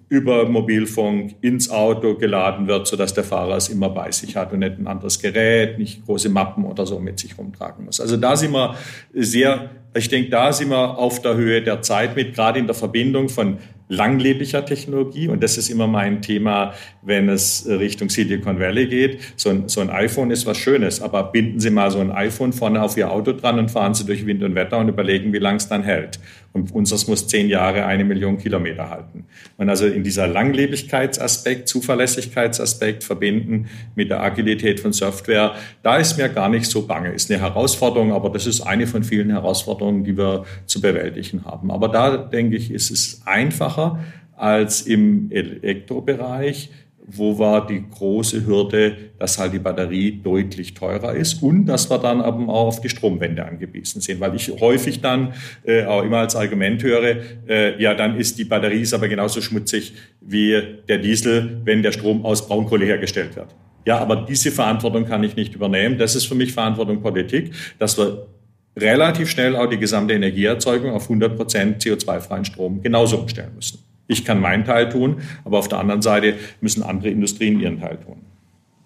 [0.09, 4.59] über Mobilfunk ins Auto geladen wird, sodass der Fahrer es immer bei sich hat und
[4.59, 7.99] nicht ein anderes Gerät, nicht große Mappen oder so mit sich rumtragen muss.
[7.99, 8.75] Also da sind wir
[9.13, 12.75] sehr, ich denke, da sind wir auf der Höhe der Zeit mit, gerade in der
[12.75, 13.57] Verbindung von
[13.89, 15.27] langlebiger Technologie.
[15.27, 19.19] Und das ist immer mein Thema, wenn es Richtung Silicon Valley geht.
[19.35, 22.53] So ein, so ein iPhone ist was Schönes, aber binden Sie mal so ein iPhone
[22.53, 25.39] vorne auf Ihr Auto dran und fahren Sie durch Wind und Wetter und überlegen, wie
[25.39, 26.19] lang es dann hält.
[26.57, 29.25] Und unseres muss zehn Jahre eine Million Kilometer halten.
[29.57, 36.29] Und also in dieser Langlebigkeitsaspekt, Zuverlässigkeitsaspekt verbinden mit der Agilität von Software, da ist mir
[36.29, 37.11] gar nicht so bange.
[37.11, 41.71] Ist eine Herausforderung, aber das ist eine von vielen Herausforderungen, die wir zu bewältigen haben.
[41.71, 43.99] Aber da denke ich, ist es einfacher
[44.35, 46.69] als im Elektrobereich
[47.09, 51.97] wo war die große Hürde, dass halt die Batterie deutlich teurer ist und dass wir
[51.99, 54.19] dann aber auch auf die Stromwende angewiesen sind.
[54.19, 55.33] Weil ich häufig dann
[55.65, 57.15] äh, auch immer als Argument höre,
[57.47, 61.93] äh, ja, dann ist die Batterie ist aber genauso schmutzig wie der Diesel, wenn der
[61.93, 63.55] Strom aus Braunkohle hergestellt wird.
[63.85, 65.97] Ja, aber diese Verantwortung kann ich nicht übernehmen.
[65.97, 68.27] Das ist für mich Verantwortung Politik, dass wir
[68.75, 73.86] relativ schnell auch die gesamte Energieerzeugung auf 100 Prozent CO2-freien Strom genauso umstellen müssen.
[74.07, 77.97] Ich kann meinen Teil tun, aber auf der anderen Seite müssen andere Industrien ihren Teil
[77.97, 78.21] tun.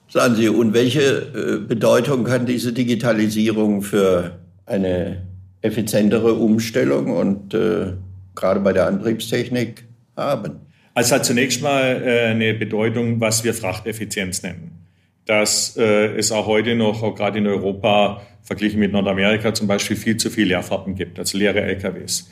[0.07, 5.21] Sagen Sie, und welche äh, Bedeutung kann diese Digitalisierung für eine
[5.62, 7.93] effizientere Umstellung und äh,
[8.36, 9.86] gerade bei der Antriebstechnik
[10.17, 10.60] haben?
[10.93, 14.86] Also hat zunächst mal äh, eine Bedeutung, was wir Frachteffizienz nennen.
[15.25, 19.95] Dass äh, es auch heute noch, auch gerade in Europa, verglichen mit Nordamerika zum Beispiel,
[19.95, 22.29] viel zu viele Leerfahrten gibt, also leere LKWs.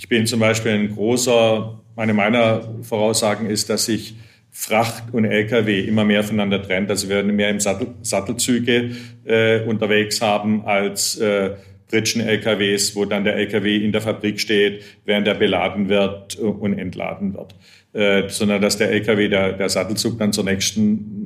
[0.00, 4.14] Ich bin zum Beispiel ein großer, eine meiner Voraussagen ist, dass sich
[4.50, 6.88] Fracht und Lkw immer mehr voneinander trennt.
[6.88, 8.92] Also wir werden mehr im Sattel, Sattelzüge
[9.26, 11.50] äh, unterwegs haben als äh,
[11.90, 17.34] Pritschen-LKWs, wo dann der LKW in der Fabrik steht, während er beladen wird und entladen
[17.34, 17.54] wird.
[17.92, 21.19] Äh, sondern dass der LKW, der, der Sattelzug dann zur nächsten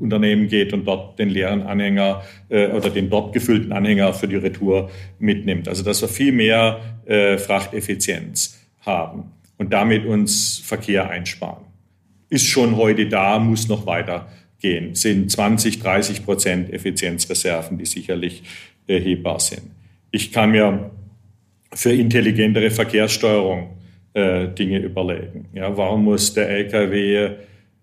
[0.00, 4.36] Unternehmen geht und dort den leeren Anhänger äh, oder den dort gefüllten Anhänger für die
[4.36, 5.68] Retour mitnimmt.
[5.68, 11.64] Also dass wir viel mehr äh, Frachteffizienz haben und damit uns Verkehr einsparen.
[12.30, 14.94] Ist schon heute da, muss noch weitergehen.
[14.94, 18.42] Sind 20, 30 Prozent Effizienzreserven, die sicherlich
[18.86, 19.62] erhebbar sind.
[20.10, 20.90] Ich kann mir
[21.72, 23.76] für intelligentere Verkehrssteuerung
[24.14, 25.46] äh, Dinge überlegen.
[25.52, 27.30] Ja, warum muss der LKW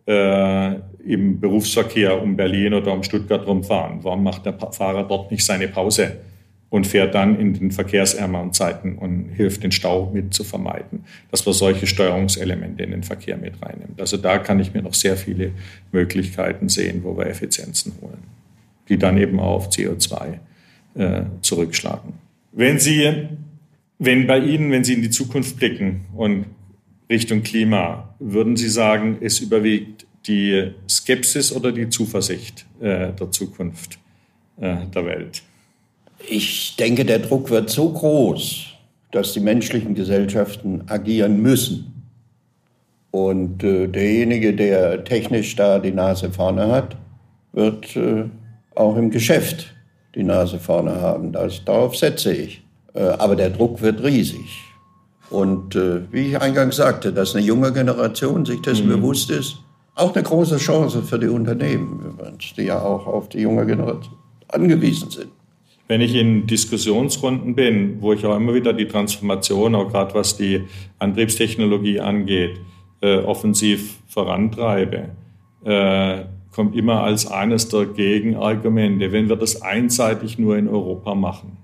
[0.06, 4.04] äh, im Berufsverkehr um Berlin oder um Stuttgart rumfahren?
[4.04, 6.18] Warum macht der Fahrer dort nicht seine Pause
[6.70, 11.06] und fährt dann in den verkehrsärmeren Zeiten und hilft, den Stau mit zu vermeiden?
[11.32, 13.96] Dass wir solche Steuerungselemente in den Verkehr mit reinnehmen.
[13.98, 15.52] Also da kann ich mir noch sehr viele
[15.92, 18.24] Möglichkeiten sehen, wo wir Effizienzen holen,
[18.90, 20.40] die dann eben auch auf CO2
[20.96, 22.14] äh, zurückschlagen.
[22.52, 23.28] Wenn Sie,
[24.00, 26.46] wenn bei Ihnen, wenn Sie in die Zukunft blicken und
[27.10, 29.95] Richtung Klima, würden Sie sagen, es überwiegt
[30.28, 34.00] die Skepsis oder die Zuversicht äh, der Zukunft
[34.60, 35.44] äh, der Welt?
[36.28, 38.68] Ich denke, der Druck wird so groß,
[39.12, 42.04] dass die menschlichen Gesellschaften agieren müssen.
[43.12, 46.98] Und äh, derjenige, der technisch da die Nase vorne hat,
[47.54, 47.98] wird
[48.76, 49.74] auch im Geschäft
[50.14, 51.32] die Nase vorne haben.
[51.32, 52.62] Das, darauf setze ich.
[52.94, 54.66] Aber der Druck wird riesig.
[55.30, 59.02] Und äh, wie ich eingangs sagte, dass eine junge Generation sich dessen mhm.
[59.02, 59.58] bewusst ist,
[59.96, 62.18] auch eine große Chance für die Unternehmen
[62.58, 64.16] die ja auch auf die junge Generation
[64.50, 65.32] angewiesen sind.
[65.88, 70.36] Wenn ich in Diskussionsrunden bin, wo ich auch immer wieder die Transformation, auch gerade was
[70.36, 70.64] die
[71.00, 72.60] Antriebstechnologie angeht,
[73.02, 75.10] äh, offensiv vorantreibe,
[75.64, 81.58] äh, kommt immer als eines der Gegenargumente, wenn wir das einseitig nur in Europa machen,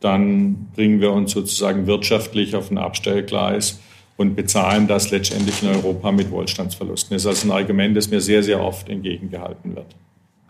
[0.00, 3.80] dann bringen wir uns sozusagen wirtschaftlich auf ein Abstellgleis
[4.20, 7.14] und bezahlen das letztendlich in Europa mit Wohlstandsverlusten.
[7.14, 9.86] Das ist also ein Argument, das mir sehr, sehr oft entgegengehalten wird.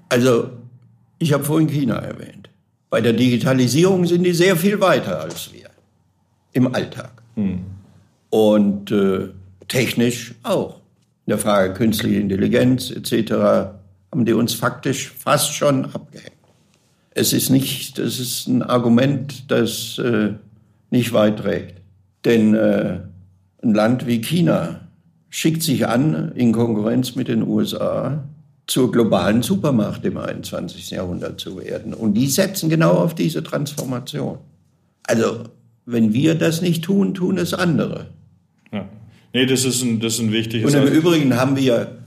[0.09, 0.51] Also,
[1.19, 2.51] ich habe vorhin China erwähnt.
[2.91, 5.71] Bei der Digitalisierung sind die sehr viel weiter als wir
[6.53, 7.13] im Alltag.
[7.37, 7.61] Hm.
[8.31, 9.29] Und äh,
[9.69, 10.81] technisch auch.
[11.27, 13.33] In der Frage künstliche Intelligenz etc.
[14.11, 16.41] haben die uns faktisch fast schon abgehängt
[17.13, 20.35] es ist nicht, das ist ein Argument, das äh,
[20.91, 21.81] nicht weit trägt.
[22.25, 23.01] Denn äh,
[23.63, 24.81] ein Land wie China
[25.29, 28.25] schickt sich an, in Konkurrenz mit den USA
[28.67, 30.91] zur globalen Supermacht im 21.
[30.91, 31.93] Jahrhundert zu werden.
[31.93, 34.39] Und die setzen genau auf diese Transformation.
[35.05, 35.45] Also,
[35.87, 38.07] wenn wir das nicht tun, tun es andere.
[38.73, 38.89] Ja.
[39.33, 40.73] Nee, das ist ein, das ist ein wichtiges...
[40.73, 42.01] Und im Übrigen haben wir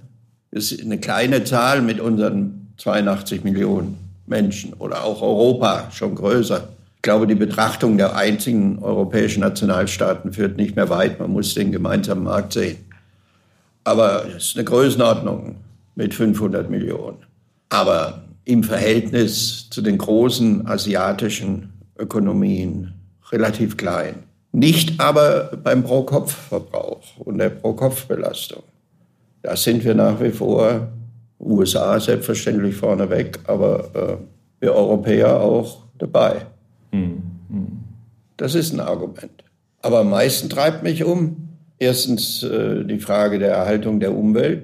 [0.53, 6.69] ist eine kleine Zahl mit unseren 82 Millionen Menschen oder auch Europa schon größer.
[7.03, 11.19] Glaube, die Betrachtung der einzigen europäischen Nationalstaaten führt nicht mehr weit.
[11.19, 12.77] Man muss den gemeinsamen Markt sehen.
[13.83, 15.57] Aber es ist eine Größenordnung
[15.95, 17.17] mit 500 Millionen.
[17.67, 22.93] Aber im Verhältnis zu den großen asiatischen Ökonomien
[23.31, 24.23] relativ klein.
[24.53, 28.63] Nicht aber beim Pro-Kopf-Verbrauch und der Pro-Kopf-Belastung.
[29.41, 30.87] Da sind wir nach wie vor,
[31.37, 34.17] USA selbstverständlich vorneweg, aber äh,
[34.61, 36.45] wir Europäer auch dabei.
[36.93, 37.67] Hm, hm.
[38.37, 39.43] Das ist ein Argument.
[39.81, 44.63] Aber am meisten treibt mich um, erstens äh, die Frage der Erhaltung der Umwelt.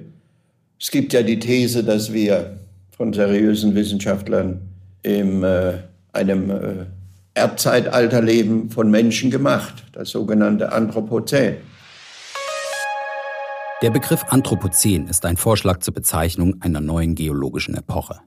[0.80, 2.58] Es gibt ja die These, dass wir
[2.96, 4.60] von seriösen Wissenschaftlern
[5.02, 5.78] in äh,
[6.12, 6.86] einem äh,
[7.34, 11.56] Erdzeitalter leben, von Menschen gemacht, das sogenannte Anthropozän.
[13.82, 18.20] Der Begriff Anthropozän ist ein Vorschlag zur Bezeichnung einer neuen geologischen Epoche.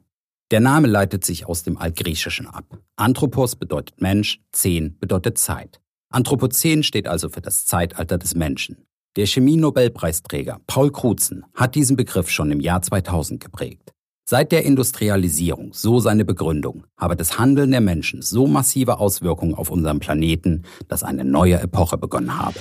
[0.53, 2.77] Der Name leitet sich aus dem Altgriechischen ab.
[2.95, 5.81] Anthropos bedeutet Mensch, Zen bedeutet Zeit.
[6.11, 8.85] Anthropozän steht also für das Zeitalter des Menschen.
[9.15, 13.93] Der Chemie-Nobelpreisträger Paul Crutzen hat diesen Begriff schon im Jahr 2000 geprägt.
[14.29, 19.71] Seit der Industrialisierung, so seine Begründung, habe das Handeln der Menschen so massive Auswirkungen auf
[19.71, 22.59] unseren Planeten, dass eine neue Epoche begonnen habe.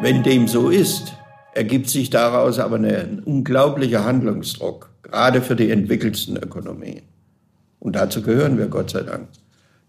[0.00, 1.14] Wenn dem so ist,
[1.54, 7.02] ergibt sich daraus aber ein unglaublicher Handlungsdruck, gerade für die entwickelsten Ökonomien.
[7.78, 9.28] Und dazu gehören wir, Gott sei Dank.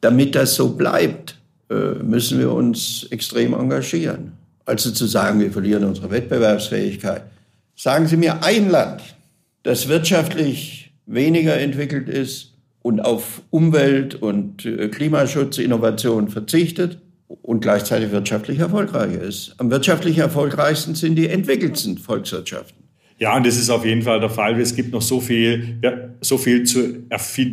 [0.02, 1.38] Damit das so bleibt,
[1.70, 4.34] äh, müssen wir uns extrem engagieren.
[4.66, 7.24] Also zu sagen, wir verlieren unsere Wettbewerbsfähigkeit.
[7.76, 9.02] Sagen Sie mir ein Land,
[9.64, 18.60] das wirtschaftlich weniger entwickelt ist und auf Umwelt- und äh, Klimaschutzinnovation verzichtet und gleichzeitig wirtschaftlich
[18.60, 19.56] erfolgreicher ist.
[19.58, 22.81] Am wirtschaftlich erfolgreichsten sind die entwickelsten Volkswirtschaften.
[23.22, 24.60] Ja, und das ist auf jeden Fall der Fall.
[24.60, 27.08] Es gibt noch so viel, ja, so viel zu,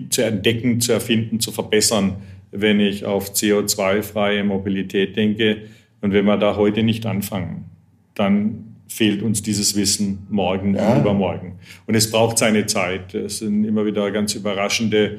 [0.08, 2.16] zu entdecken, zu erfinden, zu verbessern,
[2.50, 5.64] wenn ich auf CO2-freie Mobilität denke.
[6.00, 7.66] Und wenn wir da heute nicht anfangen,
[8.14, 10.94] dann fehlt uns dieses Wissen morgen ja.
[10.94, 11.58] und übermorgen.
[11.86, 13.12] Und es braucht seine Zeit.
[13.12, 15.18] Es sind immer wieder ganz überraschende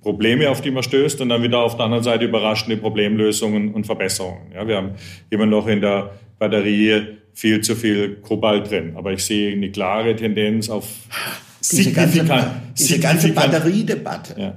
[0.00, 3.84] Probleme, auf die man stößt und dann wieder auf der anderen Seite überraschende Problemlösungen und
[3.84, 4.52] Verbesserungen.
[4.54, 4.90] Ja, wir haben
[5.30, 10.16] immer noch in der Batterie viel zu viel Kobalt drin, aber ich sehe eine klare
[10.16, 10.88] Tendenz auf
[11.70, 12.26] diese ganze,
[12.76, 14.34] diese ganze Batteriedebatte.
[14.36, 14.56] Ja.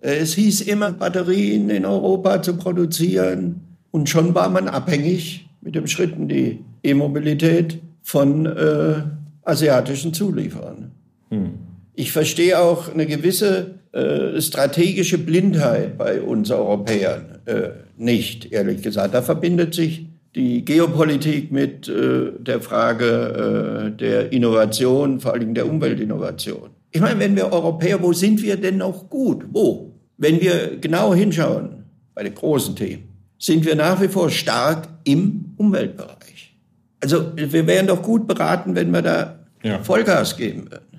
[0.00, 5.86] Es hieß immer, Batterien in Europa zu produzieren und schon war man abhängig mit dem
[5.86, 9.02] Schritt in die E-Mobilität von äh,
[9.42, 10.92] asiatischen Zulieferern.
[11.28, 11.50] Hm.
[11.94, 19.12] Ich verstehe auch eine gewisse äh, strategische Blindheit bei uns Europäern äh, nicht, ehrlich gesagt.
[19.12, 25.68] Da verbindet sich die Geopolitik mit äh, der Frage äh, der Innovation, vor allem der
[25.68, 26.70] Umweltinnovation.
[26.90, 29.44] Ich meine, wenn wir Europäer, wo sind wir denn noch gut?
[29.50, 29.94] Wo?
[30.16, 35.54] Wenn wir genau hinschauen bei den großen Themen, sind wir nach wie vor stark im
[35.56, 36.56] Umweltbereich.
[37.00, 39.82] Also wir wären doch gut beraten, wenn wir da ja.
[39.82, 40.91] Vollgas geben würden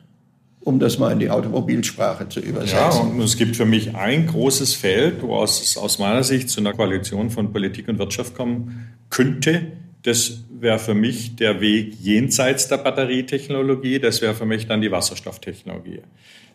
[0.63, 2.77] um das mal in die Automobilsprache zu übersetzen.
[2.77, 6.61] Ja, und es gibt für mich ein großes Feld, wo es aus meiner Sicht zu
[6.61, 9.63] einer Koalition von Politik und Wirtschaft kommen könnte.
[10.03, 13.99] Das wäre für mich der Weg jenseits der Batterietechnologie.
[13.99, 16.01] Das wäre für mich dann die Wasserstofftechnologie.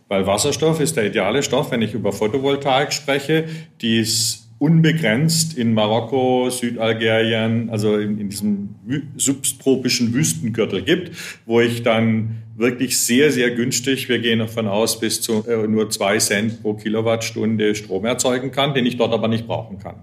[0.08, 3.44] Weil Wasserstoff ist der ideale Stoff, wenn ich über Photovoltaik spreche,
[3.82, 8.74] die ist unbegrenzt in Marokko, Südalgerien, also in, in diesem
[9.16, 11.16] subtropischen Wüstengürtel gibt,
[11.46, 15.90] wo ich dann wirklich sehr, sehr günstig, wir gehen davon aus, bis zu äh, nur
[15.90, 20.02] zwei Cent pro Kilowattstunde Strom erzeugen kann, den ich dort aber nicht brauchen kann.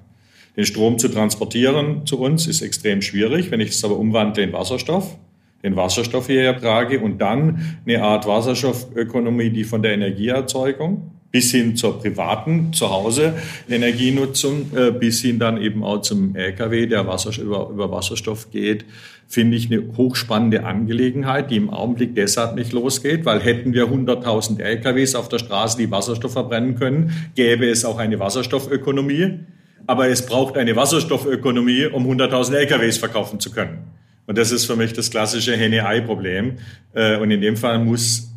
[0.55, 3.51] Den Strom zu transportieren zu uns ist extrem schwierig.
[3.51, 5.17] Wenn ich es aber umwandle in Wasserstoff,
[5.63, 11.75] den Wasserstoff hierher trage und dann eine Art Wasserstoffökonomie, die von der Energieerzeugung bis hin
[11.75, 13.33] zur privaten Zuhause
[13.69, 18.85] Energienutzung, äh, bis hin dann eben auch zum Lkw, der Wasserstoff, über, über Wasserstoff geht,
[19.27, 24.61] finde ich eine hochspannende Angelegenheit, die im Augenblick deshalb nicht losgeht, weil hätten wir 100.000
[24.61, 29.39] Lkws auf der Straße, die Wasserstoff verbrennen können, gäbe es auch eine Wasserstoffökonomie.
[29.87, 33.79] Aber es braucht eine Wasserstoffökonomie, um 100.000 LKWs verkaufen zu können.
[34.25, 36.53] Und das ist für mich das klassische Henne-Ei-Problem.
[36.93, 38.29] Äh, und in dem Fall muss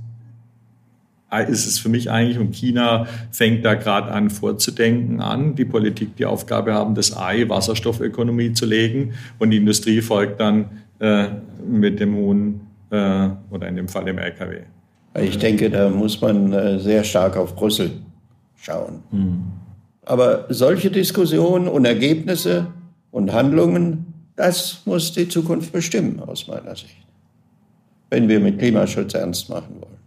[1.30, 6.16] ist es für mich eigentlich, und China fängt da gerade an vorzudenken an, die Politik
[6.16, 10.66] die Aufgabe haben, das Ei Wasserstoffökonomie zu legen und die Industrie folgt dann
[11.00, 11.26] äh,
[11.66, 12.60] mit dem Huhn
[12.90, 14.60] äh, oder in dem Fall dem LKW.
[15.20, 17.90] Ich denke, da muss man äh, sehr stark auf Brüssel
[18.56, 19.02] schauen.
[19.10, 19.42] Hm.
[20.04, 22.68] Aber solche Diskussionen und Ergebnisse
[23.10, 24.06] und Handlungen
[24.38, 26.96] Das muss die Zukunft bestimmen, aus meiner Sicht,
[28.08, 29.97] wenn wir mit Klimaschutz ernst machen wollen.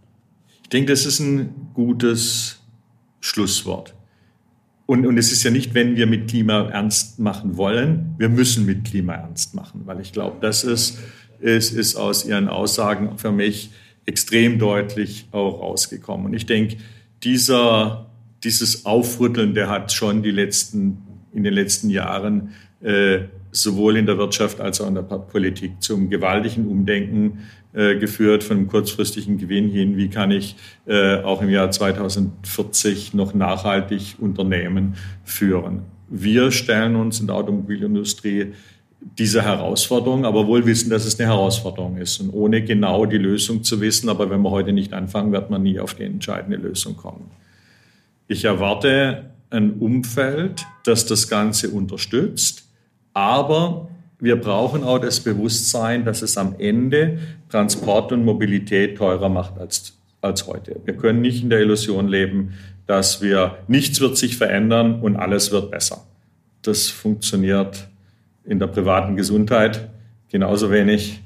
[0.72, 2.58] Ich denke, das ist ein gutes
[3.20, 3.92] Schlusswort.
[4.86, 8.64] Und, und es ist ja nicht, wenn wir mit Klima ernst machen wollen, wir müssen
[8.64, 10.98] mit Klima ernst machen, weil ich glaube, das ist,
[11.40, 13.68] ist, ist aus Ihren Aussagen für mich
[14.06, 16.24] extrem deutlich auch rausgekommen.
[16.28, 16.78] Und ich denke,
[17.22, 18.06] dieser,
[18.42, 21.02] dieses Aufrütteln, der hat schon die letzten,
[21.34, 26.08] in den letzten Jahren äh, sowohl in der Wirtschaft als auch in der Politik zum
[26.08, 27.40] gewaltigen Umdenken
[27.74, 30.56] äh, geführt, von einem kurzfristigen Gewinn hin, wie kann ich
[30.86, 34.94] äh, auch im Jahr 2040 noch nachhaltig Unternehmen
[35.24, 35.82] führen.
[36.08, 38.52] Wir stellen uns in der Automobilindustrie
[39.18, 42.20] diese Herausforderung, aber wohl wissen, dass es eine Herausforderung ist.
[42.20, 45.62] Und ohne genau die Lösung zu wissen, aber wenn wir heute nicht anfangen, wird man
[45.62, 47.30] nie auf die entscheidende Lösung kommen.
[48.28, 52.64] Ich erwarte ein Umfeld, das das Ganze unterstützt,
[53.12, 53.88] aber
[54.22, 57.18] wir brauchen auch das Bewusstsein, dass es am Ende
[57.48, 60.76] Transport und Mobilität teurer macht als, als heute.
[60.84, 62.52] Wir können nicht in der Illusion leben,
[62.86, 66.04] dass wir nichts wird sich verändern und alles wird besser.
[66.62, 67.88] Das funktioniert
[68.44, 69.88] in der privaten Gesundheit
[70.30, 71.20] genauso wenig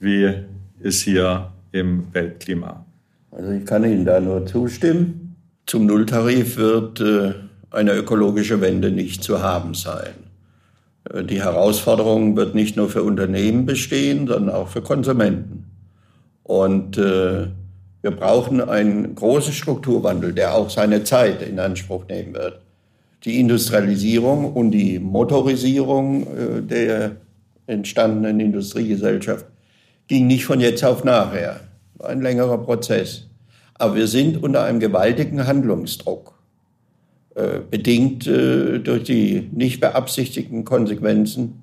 [0.00, 0.34] wie
[0.82, 2.84] es hier im Weltklima.
[3.30, 5.36] Also ich kann Ihnen da nur zustimmen.
[5.66, 7.34] Zum Nulltarif wird äh,
[7.70, 10.29] eine ökologische Wende nicht zu haben sein.
[11.08, 15.70] Äh, die Herausforderung wird nicht nur für Unternehmen bestehen, sondern auch für Konsumenten.
[16.42, 17.46] Und äh,
[18.02, 22.60] wir brauchen einen großen Strukturwandel, der auch seine Zeit in Anspruch nehmen wird.
[23.24, 27.12] Die Industrialisierung und die Motorisierung äh, der
[27.66, 29.46] entstandenen Industriegesellschaft
[30.08, 31.60] ging nicht von jetzt auf nachher.
[31.94, 33.26] War ein längerer Prozess.
[33.74, 36.39] Aber wir sind unter einem gewaltigen Handlungsdruck.
[37.36, 41.62] Äh, bedingt äh, durch die nicht beabsichtigten Konsequenzen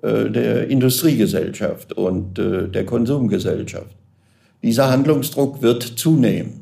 [0.00, 3.94] äh, der Industriegesellschaft und der Konsumgesellschaft.
[4.62, 6.60] Dieser Handlungsdruck wird zunehmen.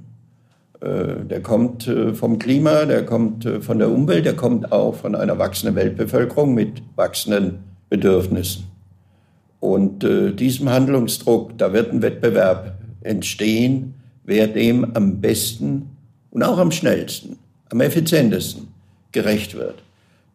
[0.81, 5.77] Der kommt vom Klima, der kommt von der Umwelt, der kommt auch von einer wachsenden
[5.77, 8.65] Weltbevölkerung mit wachsenden Bedürfnissen.
[9.61, 10.05] Und
[10.41, 15.91] diesem Handlungsdruck, da wird ein Wettbewerb entstehen, wer dem am besten
[16.33, 17.39] und auch am schnellsten
[17.73, 18.69] am effizientesten
[19.11, 19.83] gerecht wird,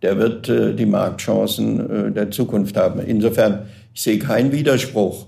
[0.01, 2.99] der wird äh, die Marktchancen äh, der Zukunft haben.
[2.99, 5.25] Insofern, ich sehe keinen Widerspruch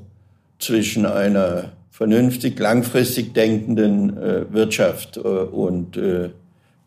[0.59, 6.29] zwischen einer vernünftig, langfristig denkenden äh, Wirtschaft äh, und äh,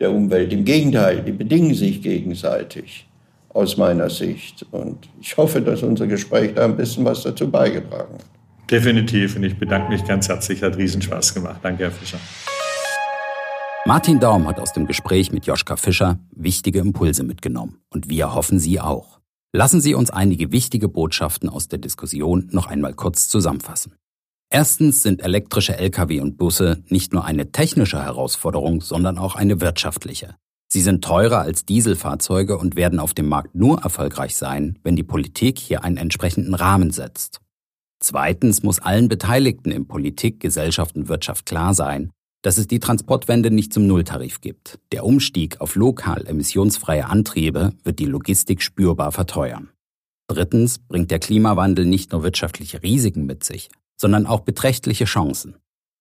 [0.00, 0.52] der Umwelt.
[0.52, 3.06] Im Gegenteil, die bedingen sich gegenseitig
[3.50, 4.66] aus meiner Sicht.
[4.70, 8.70] Und ich hoffe, dass unser Gespräch da ein bisschen was dazu beigetragen hat.
[8.70, 9.36] Definitiv.
[9.36, 10.62] Und ich bedanke mich ganz herzlich.
[10.62, 11.60] Hat Riesenspaß gemacht.
[11.62, 12.18] Danke, Herr Fischer.
[13.84, 18.60] Martin Daum hat aus dem Gespräch mit Joschka Fischer wichtige Impulse mitgenommen und wir hoffen
[18.60, 19.18] Sie auch.
[19.52, 23.96] Lassen Sie uns einige wichtige Botschaften aus der Diskussion noch einmal kurz zusammenfassen.
[24.50, 30.36] Erstens sind elektrische Lkw und Busse nicht nur eine technische Herausforderung, sondern auch eine wirtschaftliche.
[30.68, 35.02] Sie sind teurer als Dieselfahrzeuge und werden auf dem Markt nur erfolgreich sein, wenn die
[35.02, 37.40] Politik hier einen entsprechenden Rahmen setzt.
[37.98, 42.12] Zweitens muss allen Beteiligten in Politik, Gesellschaft und Wirtschaft klar sein,
[42.42, 44.78] dass es die Transportwende nicht zum Nulltarif gibt.
[44.90, 49.70] Der Umstieg auf lokal emissionsfreie Antriebe wird die Logistik spürbar verteuern.
[50.26, 55.56] Drittens bringt der Klimawandel nicht nur wirtschaftliche Risiken mit sich, sondern auch beträchtliche Chancen.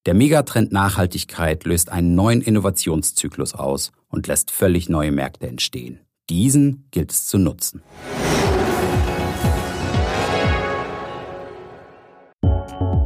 [0.07, 5.99] Der Megatrend Nachhaltigkeit löst einen neuen Innovationszyklus aus und lässt völlig neue Märkte entstehen.
[6.29, 7.83] Diesen gilt es zu nutzen.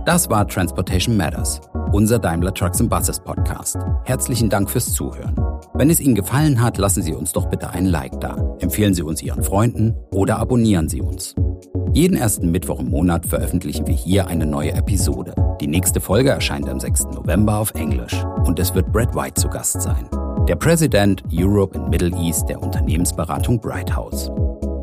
[0.05, 1.61] Das war Transportation Matters
[1.95, 3.77] unser Daimler Trucks and Buses Podcast.
[4.03, 5.35] Herzlichen Dank fürs Zuhören.
[5.75, 8.35] Wenn es Ihnen gefallen hat, lassen Sie uns doch bitte einen Like da.
[8.59, 11.35] Empfehlen Sie uns Ihren Freunden oder abonnieren Sie uns.
[11.93, 15.33] Jeden ersten Mittwoch im Monat veröffentlichen wir hier eine neue Episode.
[15.61, 17.05] Die nächste Folge erscheint am 6.
[17.13, 20.09] November auf Englisch und es wird Brad White zu Gast sein.
[20.49, 24.29] Der President Europe and Middle East der Unternehmensberatung Bright House.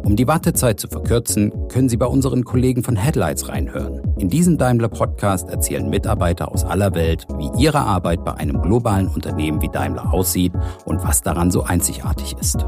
[0.05, 4.03] Um die Wartezeit zu verkürzen, können Sie bei unseren Kollegen von Headlights reinhören.
[4.19, 9.07] In diesem Daimler Podcast erzählen Mitarbeiter aus aller Welt, wie ihre Arbeit bei einem globalen
[9.07, 10.53] Unternehmen wie Daimler aussieht
[10.85, 12.67] und was daran so einzigartig ist.